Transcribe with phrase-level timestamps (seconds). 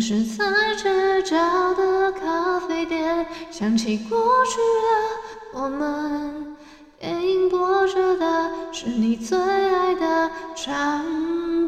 [0.00, 0.44] 是在
[0.76, 1.36] 街角
[1.74, 6.56] 的咖啡店，想起过去的我们。
[7.00, 11.04] 电影播着的是你最爱的唱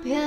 [0.01, 0.20] 片，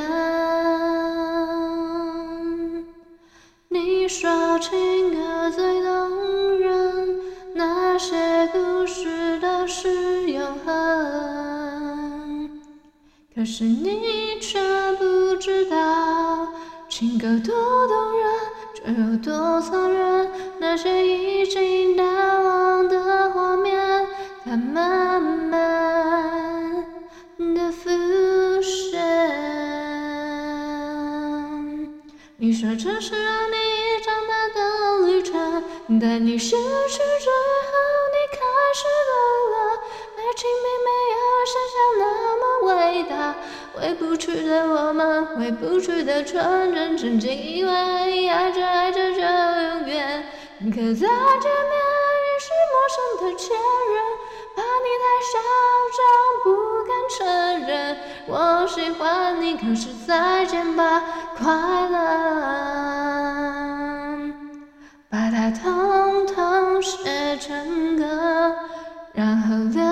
[3.70, 7.20] 你说情歌最动人，
[7.54, 10.74] 那些故事都是永恒。
[13.36, 14.60] 可是你却
[14.98, 15.04] 不，
[17.04, 17.54] 情歌多
[17.86, 18.24] 动人，
[18.74, 24.08] 却又多残忍，那些已经淡忘的画面。
[24.46, 26.86] 它慢慢
[27.54, 27.90] 的浮
[28.62, 29.02] 现。
[32.38, 33.56] 你说这是让你
[34.02, 35.62] 长大的旅程，
[36.00, 37.30] 但你失去之
[37.68, 37.74] 后，
[38.14, 38.40] 你开
[38.74, 39.12] 始懂
[39.52, 39.56] 了，
[40.16, 42.02] 爱情并没有想象那
[42.40, 43.36] 么伟大。
[43.74, 50.24] 回不去的我们，回不去的纯真，曾经以为爱着爱着就永远，
[50.72, 51.08] 可再见面
[52.22, 53.96] 已是陌生的前任。
[54.56, 55.34] 怕你太嚣
[55.98, 56.00] 张，
[56.44, 56.48] 不
[56.86, 57.18] 敢承
[57.68, 57.74] 认
[58.28, 58.32] 我
[58.68, 61.02] 喜欢你，可是再见吧，
[61.36, 61.52] 快
[61.90, 61.96] 乐，
[65.10, 68.56] 把它统统写成歌，
[69.14, 69.84] 然后留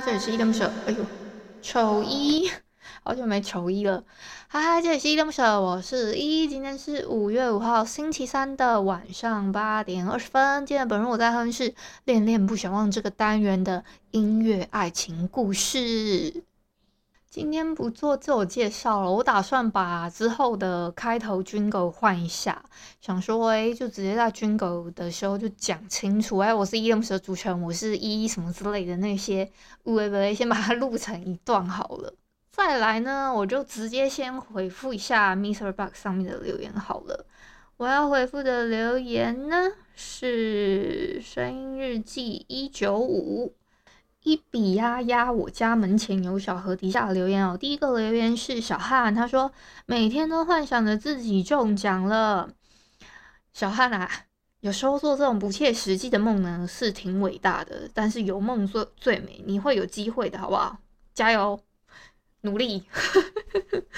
[0.00, 1.04] 嗨，这里是一灯舍，哎呦，
[1.60, 2.50] 丑一。
[3.02, 4.02] 好久没丑一了，
[4.48, 10.64] 嗨嗨，这里是一灯舍，我是一，今天是五月五号星期三的晚上八点二十分。
[10.64, 11.70] 今天本人我在哼是
[12.04, 16.44] 《恋恋不想忘》这个单元的音乐爱情故事。
[17.30, 22.60] 今天不做自我介绍了，我打算把之后的开头 jingle 换一下，
[23.00, 29.48] 想说哎，就直接在 jingle 的时候就讲清楚，哎，我是 EMS 的主持人，我是一什么之类的那些，
[29.84, 32.12] 喂喂，先把它录成一段好了。
[32.50, 37.26] 再来呢，我就直接先回复一下 MixerBox 上面的留言好了。
[37.76, 43.54] 我要回复的留言呢是声音日记一九五
[44.22, 47.56] 一笔呀呀，我家门前有小河底下留言哦。
[47.56, 49.50] 第一个留言是小汉，他说
[49.86, 52.50] 每天都幻想着自己中奖了。
[53.52, 54.10] 小汉啊，
[54.60, 60.78] 有时候做这种不切实际的梦呢是挺伟大的，但是有梦最最美，你会有机会的，好不好？
[61.14, 61.60] 加油！
[62.42, 62.84] 努力，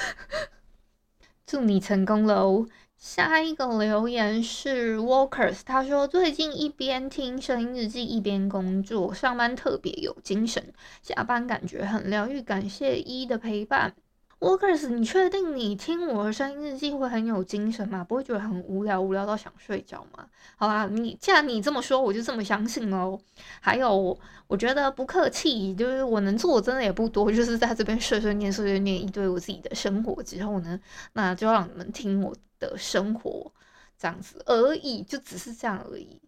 [1.46, 2.66] 祝你成功喽！
[3.02, 13.92] 下一个留言是 Walkers，他说最近一边听声音日记一边工作，上班特别有精神，下班感觉很疗愈，感谢一的陪伴。
[14.38, 18.04] Walkers，你确定你听我的声音日记会很有精神吗？
[18.04, 20.24] 不会觉得很无聊，无聊到想睡觉吗？
[20.54, 23.18] 好啦，你既然你这么说，我就这么相信喽。
[23.60, 30.78] 还有，我觉得不客气，就是我能做的真的也不多，就是在这边碎碎念、碎碎念一堆我自己的生活之后呢，
[31.14, 33.52] 那就让你们听我的生活
[33.98, 36.20] 这样子而已，就只是这样而已。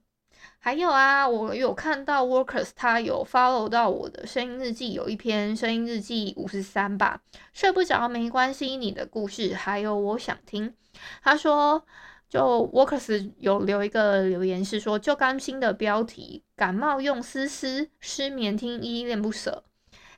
[0.59, 7.23] 还有啊，我有看到 Workers 他有 follow 到我的声音日记，有一篇声音日记五十三吧，
[7.53, 10.75] 睡不着没关系，你的故事还有我想听。
[11.23, 11.85] 他说，
[12.29, 19.65] 就 Workers 有留一个留言是说，就甘心的标题，感冒用丝丝，失眠听依依恋不舍。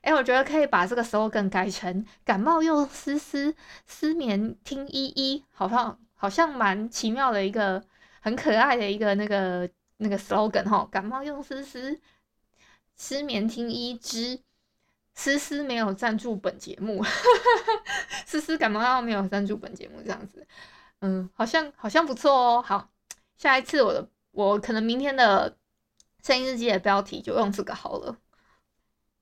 [0.03, 7.81] 哎，我觉得可以把这个 slogan 改成感冒用丝丝，失眠听依依，好像好像蛮奇妙的一个，
[8.21, 9.71] 很可爱的一个那个。
[9.99, 11.99] 那个 slogan 哈，感冒用思思，
[12.99, 14.39] 失眠听依依之，
[15.15, 17.03] 丝丝没有赞助本节目，
[18.27, 20.47] 思思感冒药没有赞助本节目，这样子，
[21.01, 22.61] 嗯，好像好像不错哦。
[22.61, 22.91] 好，
[23.39, 25.57] 下一次我的我可能明天的
[26.23, 28.19] 声音日记的标题就用这个好了。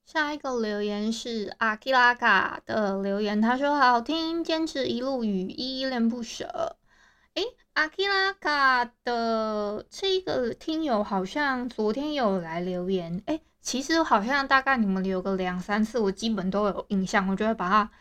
[0.03, 6.75] 下一个留言是阿基拉嘎的留言，他说好听，坚持一路与依依恋不舍。
[7.35, 7.43] 诶，
[7.73, 17.91] 阿基拉卡的这个听友好像昨天有来留言，诶，其实好像大概你们留个两三次，我基本都有印象，我就会把它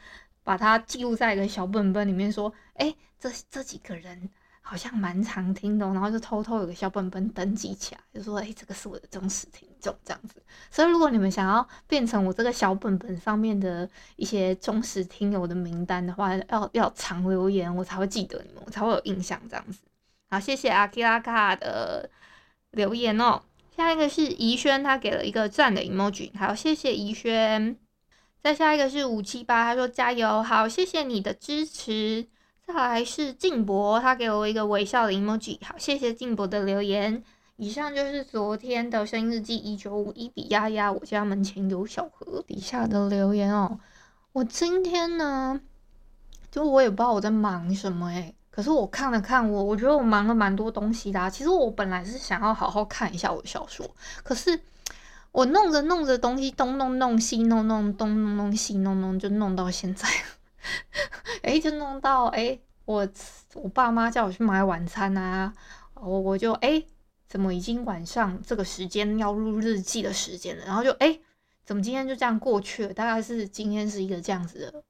[0.44, 4.30] 把它记录在一个小本本里面，说，诶，这这几个人。
[4.66, 19.80] 好像蛮常听的，然后就偷偷有个小本本登记起来，就说：“哎、欸，这个是我的忠实听众，这样子。”所以，如果你们想要变成我这个小本本上面的一些忠实听友的名单的话， 要要常留言，我才会记得你们，我才会有印象这样子。
[20.30, 22.08] 好，谢谢阿基拉卡的
[22.70, 23.42] 留言哦。
[23.76, 27.76] 下一个是怡轩，他给了一个赞的 emoji，好，谢谢怡轩。
[28.42, 32.26] 再下一个是五七八，他说加油，好，谢谢你的支持。
[32.66, 37.22] 再来是静博，他给我一个微笑的 emoji，好，谢谢静博的留言。
[37.56, 43.78] 以上就是昨天的声音日记一九五一比丫丫，我家门前有小河底下的留言哦。
[44.32, 45.60] 我今天呢，
[46.50, 51.28] 就我也不知道我在忙什么诶，可是我看了看我，我觉得我忙了蛮多东西的啊。
[51.28, 53.88] 其实我本来是想要好好看一下我的小说，
[54.24, 54.58] 可是
[55.32, 60.08] 我弄着弄着东西，东弄弄西弄弄，东弄弄西弄弄，就弄到现在。
[61.44, 63.06] 哎，就弄到哎，我
[63.54, 65.52] 我爸妈叫我去买晚餐啊，
[65.94, 66.82] 我我就哎，
[67.28, 70.64] 怎么已经晚上这个时间要录日记的时间了？
[70.64, 71.20] 然后就哎，
[71.64, 72.94] 怎么今天就这样过去了？
[72.94, 74.82] 大概是今天是一个这样子的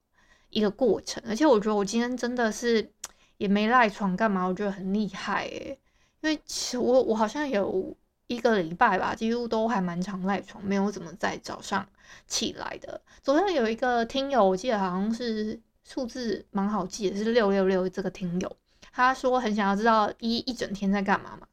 [0.50, 2.88] 一个过程，而且我觉得我今天真的是
[3.36, 5.76] 也没赖床干嘛，我觉得很厉害哎，
[6.20, 7.96] 因为其实我我好像有
[8.28, 11.84] 一个礼拜吧，几乎都还蛮常赖床，没有怎么在早上
[12.28, 13.00] 起来的。
[13.22, 15.60] 昨天有一个听友，我记得好像是。
[15.84, 17.88] 数字蛮好记的，是六六六。
[17.88, 18.56] 这个听友
[18.92, 21.46] 他说很想要知道一一整天在干嘛嘛，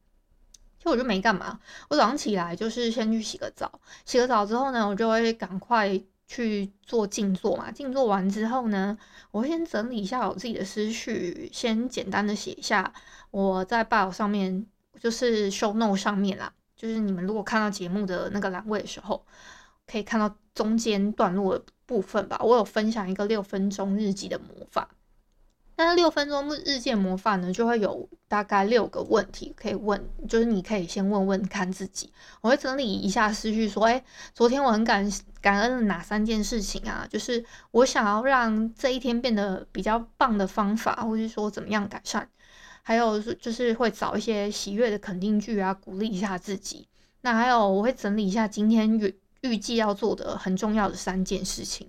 [0.77, 1.59] 其实我就没干嘛。
[1.89, 7.71] 我早上起来就是先去洗个澡，洗个澡之后呢，我就会赶快去做静坐嘛。
[7.71, 8.97] 静坐完之后呢，
[9.31, 12.93] 我会先整理一下我自己的思绪，先简单的写一下
[13.31, 14.65] 我在 b i 上面，
[14.99, 19.25] 就是 show note 上面啦，就是你们如果看到节目的那个栏位的时候，
[19.87, 24.89] 可以看到中间段落的部分吧，我有分享一个六分钟日记的魔法。
[25.77, 29.99] 那六分钟日记的魔法呢，就会有大概六个问题可以问，
[30.29, 32.13] 就是你可以先问问看自己。
[32.41, 35.11] 我会整理一下思绪，说，哎，昨天我很感
[35.41, 37.07] 感恩哪三件事情啊？
[37.09, 42.29] 就是我想要让这一天变得比较棒的方法，或者是说怎么样改善。
[42.83, 46.87] 还有就是会找一些喜悦的肯定句啊，鼓励一下自己。
[47.21, 48.99] 那还有我会整理一下今天
[49.41, 51.87] 预计要做的很重要的三件事情，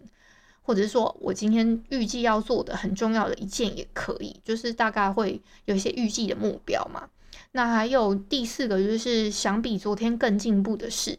[0.62, 7.08] 或者是说我今天预计要做的很重要的一件也可以，就是大概会有一些预计的目标嘛。
[7.52, 11.18] 那还有第四个就是想比昨天更进步的事。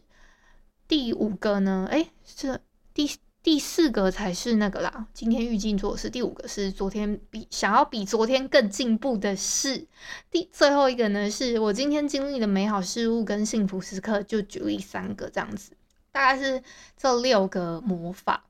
[0.88, 1.86] 第五个呢？
[1.90, 2.58] 诶，这
[2.92, 3.10] 第
[3.42, 5.06] 第四个才是那个啦。
[5.12, 9.86] 今天预计做的事，第五个是昨天比想要比昨天更进步的事。
[10.30, 15.76] 第最后一个呢，是我今天经历的美好事物跟幸福时刻，就举例三个这样子。
[16.14, 16.62] 大概是
[16.96, 18.44] 这六个魔法，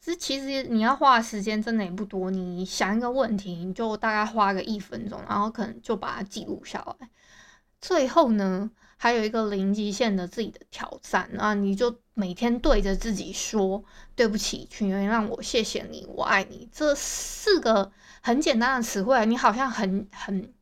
[0.00, 2.28] 这其实你要花的时间真的也不多。
[2.28, 7.08] 你想一个问题，你就大概花个一分钟，然后可能就把它记录下来。
[7.80, 13.84] 最后呢，还有一个零极限的自己的挑战啊，你就每天对着自己说
[14.16, 17.92] ：“对不起，请原谅我，谢谢你，我爱你。”这四个
[18.22, 20.52] 很简单的词汇，你好像很很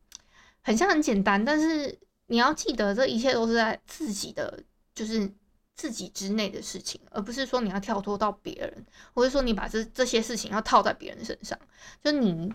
[0.61, 1.97] 很像很简单，但是
[2.27, 4.63] 你要记得，这一切都是在自己的，
[4.93, 5.33] 就是。
[5.77, 11.57] 自己之内的事情，而不是说你要跳脱到别人，或者说你把这这些事情要套在别人身上。
[12.03, 12.51] 就你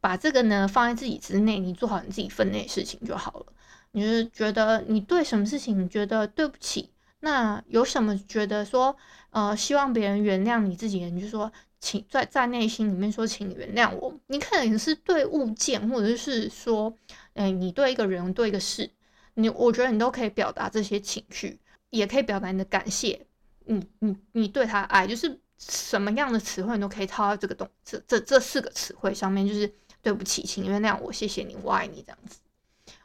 [0.00, 3.46] 把这个呢放在自己之内，你做好你自己分内的事情就好了。
[3.92, 8.94] 你就是觉得你对什么事情你觉得对不起，那有什么觉得说
[9.30, 14.12] 呃希望别人原谅你自己，你就说请在在内心里面说请原谅我。
[14.26, 16.92] 你可能是对物件，或者是说
[17.34, 18.90] 嗯、你对一个人对一个事，
[19.34, 21.60] 你我觉得你都可以表达这些情绪。
[21.96, 23.26] 也可以表达你的感谢，
[23.64, 29.72] 你你你对他爱，就是什么样的词汇你都可以套到这个东这这这四个词汇上面，就是
[30.02, 32.38] 对不起，请原谅我，谢谢你，我爱你这样子。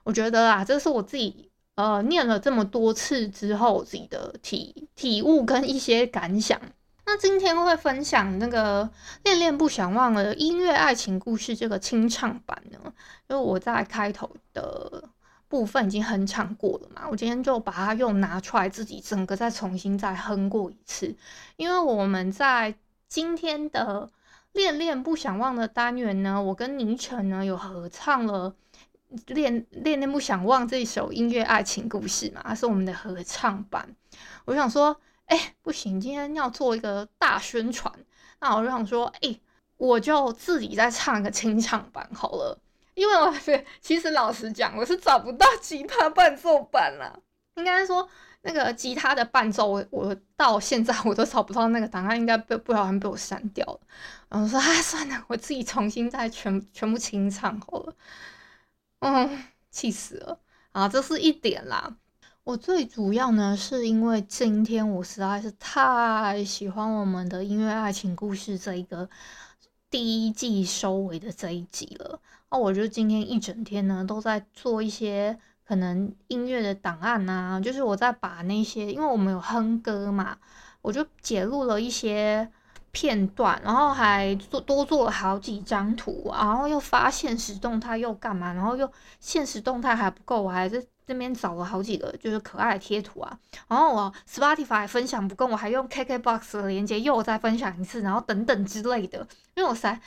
[0.03, 6.59] 我觉得啊，这是我自己呃念了这么多次之后自己的体体悟跟一些感想。
[7.05, 8.89] 那今天会分享那个
[9.23, 12.79] 恋恋不想忘的音乐爱情故事这个清唱版呢，
[13.29, 15.09] 因为我在开头的。
[15.51, 21.13] 部分已经哼唱过了嘛，我今天就把它又拿出来，自己整个再重新再哼过一次。
[21.57, 22.73] 因为我们在
[23.09, 24.09] 今天的
[24.53, 28.55] 恋恋不想忘的单元呢，我跟倪晨呢有合唱了
[29.33, 33.93] 《恋恋恋不想忘》这首音乐爱情故事嘛，它是我们的合唱版。
[34.45, 37.93] 我想说，哎、不行，今天要做一个大宣传，
[38.39, 39.37] 那我就想说，哎、
[39.75, 42.57] 我就自己再唱一个清唱版好了。
[42.93, 47.19] 因为我是其实老实讲，我是找不到吉他伴奏版了。
[47.55, 48.07] 应该说
[48.41, 53.79] 那个吉他的伴奏，我我到现在 我都找不到那个档案，应该被不小心被我删掉了。
[54.29, 57.93] 然后说啊，算了，我自己重新再全全部清唱好了。
[58.99, 60.39] 嗯，气死了
[60.71, 60.87] 啊！
[60.87, 61.97] 这是一点啦。
[62.43, 69.07] 我最主要呢，是因为今天我实在是太喜欢我们的音乐爱情故事这一个
[69.91, 72.19] 第一季收尾的这一集了。
[72.49, 80.37] 那我就今天一整天呢，都在做一些可能音乐的档案啊，就是我在把那些，因为我们有哼歌嘛，
[80.81, 82.49] 我就截录了一些
[82.91, 90.85] 片段，然后还做多做了好几张图，然后又发现实动态又干嘛，然后又现实动态还不够，我还是。
[91.03, 99.17] 这边找了好几个就是可爱的贴图啊，然后我 Spotify 分享不够，我还用 KKBOX 的链接又再分享一次，然后等等之类的，
[99.55, 100.01] 因为我才非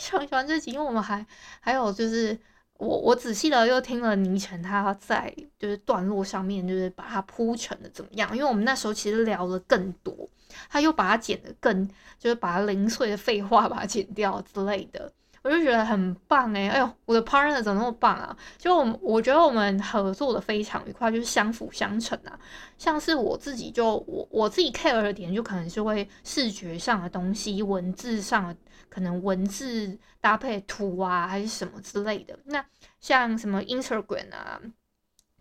[0.00, 1.26] 常喜欢这集，因为我们还
[1.60, 2.38] 还有就是
[2.78, 10.28] 我我仔细的又听了倪晨他在就是段落上面就是把它铺成的怎么样，因为我们那时候其实聊了更多，
[10.68, 11.88] 他又把它剪得更
[12.18, 15.12] 就是把它零碎的废话把它剪掉之类的。
[15.44, 18.34] 我就觉得很棒诶，哎呦，我的 partner 怎么那么棒啊？
[18.56, 22.40] 就我我觉得我们合作的非常愉快，就是相辅相成啊。
[22.78, 28.56] 像是我自己就我我自己 care 的点，就可能是会视觉上的东西，文字上的
[28.88, 32.38] 可能文字搭配图啊，还是什么之类的。
[32.46, 32.64] 那
[32.98, 34.58] 像什么 Instagram 啊，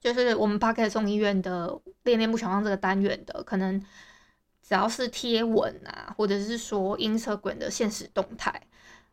[0.01, 3.79] 就是我们 Podcast 众议院的恋恋不想忘这个单元的，可能
[4.61, 8.61] 只要是贴文啊，或者是说 Instagram 的现实动态，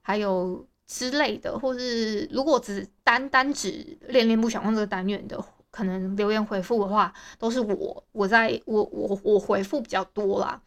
[0.02, 0.66] 还有。
[0.92, 10.60] 之类的，或是如果只单单指恋恋不想忘这个单元的，可能留言回复的话，都是我我在我我我回复比较多啦。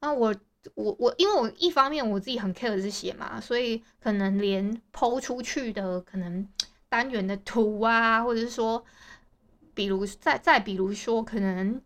[0.00, 0.34] 那我
[0.74, 6.44] 我我，因为我一方面我自己很 care 这些嘛，所以可能连抛出去的可能
[6.88, 8.84] 单元的图啊，或者是说，
[9.72, 11.80] 比如再再比如说可能。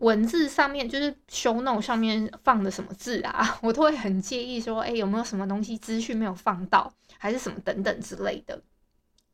[0.00, 8.62] 文字上面就是 show no 上面放的什么字啊， 我都会很介意说，哎、有没有什么东西资讯没有放到，还是什么等等之类的，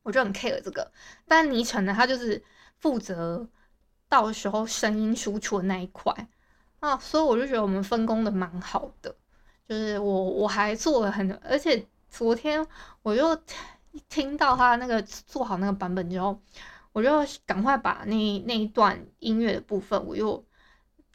[0.02, 0.90] 我就很 care 这个。
[1.24, 2.42] 但倪晨呢，他就是
[2.80, 3.48] 负责
[4.08, 6.12] 到时候声音输出的那一块
[6.80, 9.14] 啊，所以我就觉得我们分工的蛮好的。
[9.68, 12.66] 就是我我还做了很，而且昨天
[13.02, 13.40] 我又
[14.08, 16.40] 听到他那个做好那个版本之后，
[16.90, 17.08] 我就
[17.46, 20.44] 赶快把那那一段音乐的部分我又。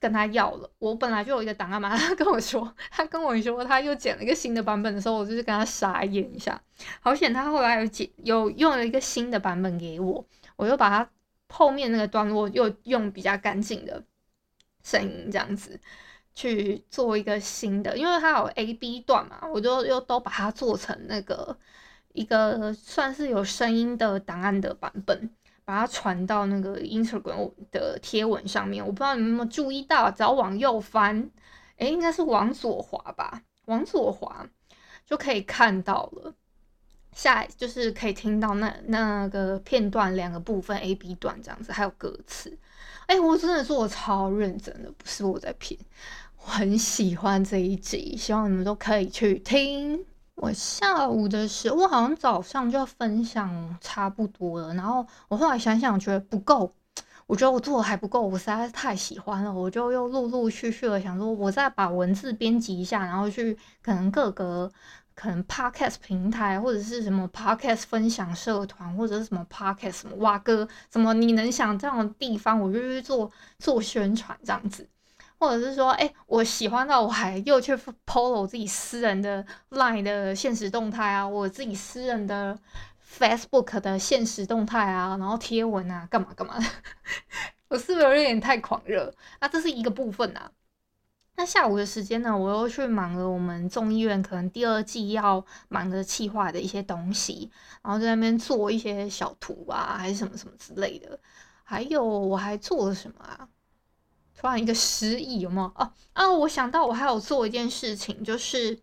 [0.01, 6.59] 跟他要了，我本来就有一个档案嘛， 他跟我说，他跟我说他又剪了一个新的版本的时候，我就是跟他傻眼一下。
[6.99, 11.07] 好险他后来有剪，有用了一个新的版本给我，我又把他
[11.49, 14.03] 后面那个段落又用比较干净的
[14.83, 15.79] 声音这样子
[16.33, 21.55] 去做一个新的，因为它有 A B 段嘛，我就又都把它做成那个
[22.13, 25.29] 一个算是有声音的档案的版本。
[25.71, 31.31] 把它传到那个 Instagram 的贴文上面，我不知道你们有没有注意到，只要往右翻，
[31.77, 34.45] 诶，应该是往左滑吧，往左滑
[35.05, 36.35] 就可以看到了。
[37.13, 42.57] 下就是可以听到那那个片段两个部分 A B 段这样子，还有歌词。
[43.07, 45.79] 诶，我真的做的超认真的，不是我在骗，
[46.41, 50.05] 我很喜欢这一集，希望你们都可以去听。
[50.41, 56.73] 我下午的时候，我好像早上就分享差不多了，然后我后来想想觉得不够，
[57.27, 64.71] 我觉得我做的还不够，我实在是太喜欢了，我就又陆陆续续的想说，我再把文字编辑一下，然后去可能各个
[65.13, 73.29] 可能 podcast 平台或者是什么 podcast 分享社团或者是什么 podcast 什么哇哥什么你能想这样的地方，我就去做
[73.59, 74.89] 做宣传这样子。
[75.41, 82.55] 或者是说，哎、我喜欢到我还又去 PO 了我自己私人的 Line 的现实动态啊，我自己私人的
[83.17, 86.65] Facebook 的现实动态啊，然后贴文啊，干嘛干嘛的，
[87.69, 89.11] 我是不是有点太狂热？
[89.39, 90.51] 那这是一个部分啊。
[91.35, 97.49] 那下午的时间呢，我又去忙了我们众议院可能第二季要忙着企划的一些东西，
[97.81, 101.19] 然后在那边做一些小图啊，还是什么什么之类的。
[101.63, 103.47] 还有我还做了什么啊？
[104.41, 105.67] 突然一个失忆，有没有？
[105.75, 108.75] 哦哦，我想到我还有做一件事情，就是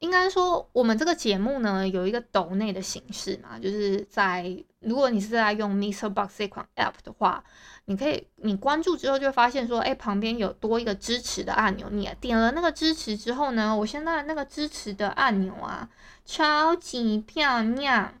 [0.00, 6.10] 应该说我们这个节目呢有一个抖内的形式嘛，就是在如果你是在用 Mr.
[6.10, 7.42] Box 这款 App 的话，
[7.86, 15.88] 你可以你关注之后就会发现说，哎，旁边有多一个支持的按钮，你点了那个支持之后呢，我现在那个支持的按钮啊，
[16.26, 18.12] 超级漂亮。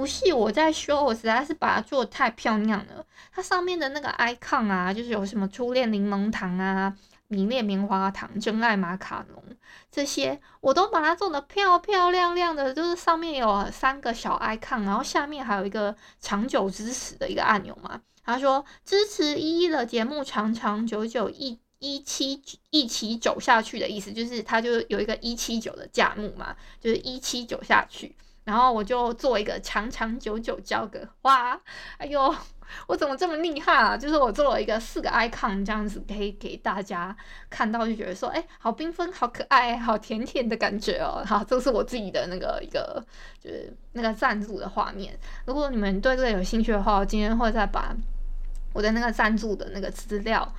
[0.00, 3.04] 不是我在说，我实在是把它做得太漂亮了。
[3.34, 6.96] 它上面的那个 icon 啊，就是有什么初恋柠檬糖啊、
[7.28, 9.44] 迷恋棉花糖、真爱马卡龙，
[9.92, 18.00] 这些我都把它做的漂漂亮亮的，就是上面有三个小 icon，然后下面还有一个长久支持的一个按钮嘛。
[18.24, 28.16] 他说支持依依的节目长长久久一一七一起走下去的意思，就是他就有一个一七九的价目嘛，就是一七九下去。
[28.44, 31.60] 然后我就做一个长长久久交个哇，
[31.98, 32.34] 哎呦，
[32.86, 33.96] 我怎么这么厉害啊？
[33.96, 37.14] 就是我做了一个四个 icon 这样子，可以给大家
[37.48, 41.22] 看到，就觉得说，哎，好缤纷，好可爱，好甜甜的感觉哦。
[41.26, 43.04] 好，这是我自己的那个一个，
[43.38, 45.18] 就是那个赞助的画面。
[45.44, 47.94] 如果你们对这个有兴趣的话，我今天会再把
[48.72, 50.50] 我的那个赞助的那个资料，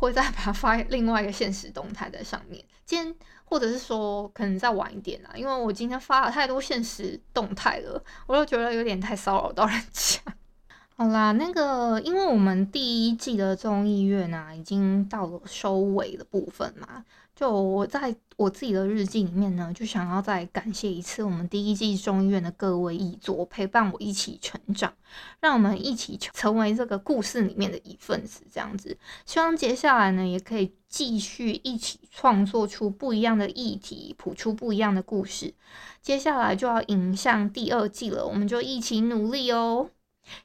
[0.00, 2.64] 会再把它发另外一个现实动态在上面。
[2.84, 3.14] 今天。
[3.50, 10.20] 或者是说，可能再晚一点啊，因为我今天发了太多现实动态了，我又觉得有点太骚扰到人家。
[10.96, 17.04] 好啦，那个，因为我们第一季的综艺院啊，已经到了收尾的部分嘛。
[17.40, 24.92] 就我在我自己的日记里面呢，就想要再感谢一次我们第一季中医院的各位议佐，陪伴我一起成长，
[25.40, 28.42] 让我们一起成为这个故事里面的一份子。
[28.52, 28.94] 这样子，
[29.24, 35.54] 希望接下来呢，也可以继续一起创作出不一样的议题，谱出不一样的故事。
[36.02, 39.88] 接下来就要迎向第二季了，我们就一起努力哦。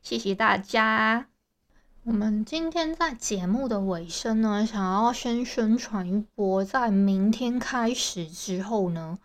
[0.01, 1.34] 谢谢大家。
[2.05, 9.17] 我们今天在节目的尾声呢，想要先宣传一波，在明天开始之后呢，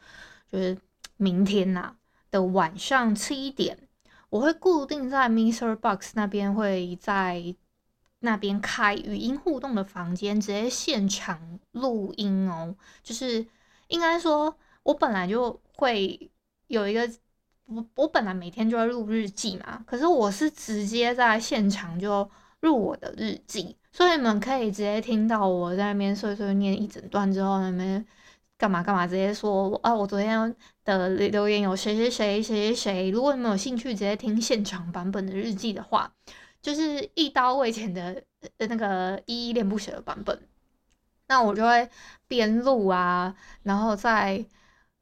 [0.50, 0.78] 就是
[1.18, 1.96] 明天呐、啊、
[2.30, 3.86] 的晚上七点，
[4.30, 7.54] 我会固定在 MixerBox 那边，会在
[8.20, 12.74] 那边开语音互动的房间，直接现场录音哦。
[13.02, 13.46] 就是
[13.88, 16.30] 应该说，我本来就会
[16.68, 17.06] 有一个，
[17.66, 22.30] 我我本来每天就会录日记嘛，可是我是直接在现场就。
[22.60, 28.04] 入我的日记，所以你们可以直接听到我在那边碎碎念一整段之后，那边
[28.58, 33.10] 干嘛干嘛，直接说啊，我昨天的留言有谁谁谁谁谁谁。
[33.10, 36.12] 如果你们有兴趣直接听现场版本的日记的话，
[36.60, 38.22] 就是一刀未剪的
[38.58, 40.48] 那个依依恋不舍的版本，
[41.28, 41.88] 那我就会
[42.28, 44.44] 边录啊，然后再。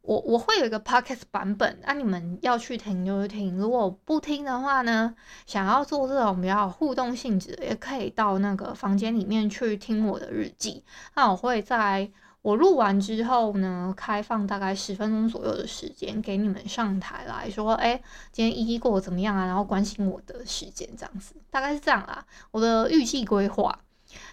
[0.09, 10.83] 我我会有一个 podcast 版本，那、你们要去听就去听，如果不听的话呢，想要做这种比较互动性质的，也可以到那个房间里面去听我的日记。
[11.15, 18.01] 那我会在我录完之后呢，开放大概十分钟左右的时间给你们上台来说，哎，
[18.33, 19.45] 今天一一过怎么样啊？
[19.45, 22.25] 然后关心我的时间这样子，大概是这样啦。
[22.51, 23.79] 我的预计规划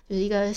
[0.07, 0.53] 就是一个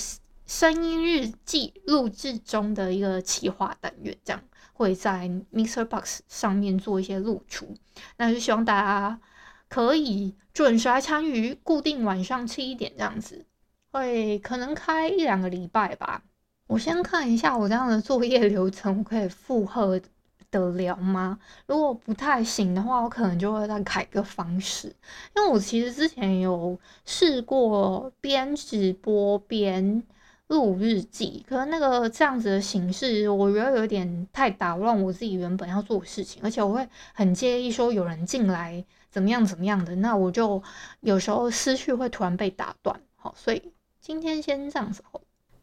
[0.46, 4.40] 声音日记录制中的一个企划单元这样。
[4.78, 7.74] 会在 MixerBox 上面做一些露出，
[8.16, 9.20] 那就希望大家
[9.68, 13.44] 可以准时来参与，固定晚上七点这样子，
[13.90, 16.22] 会可能开一两个礼拜吧。
[16.68, 20.00] 我先看一下我这样的作业流程，我可以负荷
[20.48, 21.40] 得了吗？
[21.66, 24.86] 如果不太行的话，我可能就会再改个方式，
[25.34, 30.04] 因为我其实之前有试过边直播边。
[30.48, 40.62] 录日记，可能那个这样子的形式，我觉得有点太打乱我自己原本要做的事情，而且我会很介意说有人进来怎么样怎么样的，那我就
[41.00, 45.02] 有时候思绪会突然被打断，好，所以今天先这样子。